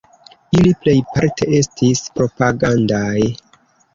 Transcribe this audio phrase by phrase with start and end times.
[0.59, 3.21] Ili plejparte estis propagandaj.